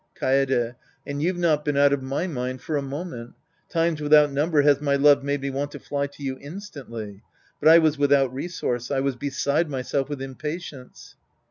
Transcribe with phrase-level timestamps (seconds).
[0.19, 0.73] Kaede.
[1.05, 3.35] And you've not been out of my mind for a moment.
[3.69, 7.21] Times without number has my love made me want to fly to you instantly.
[7.59, 8.89] But I was without resource.
[8.89, 11.17] I was beside myself with impatience.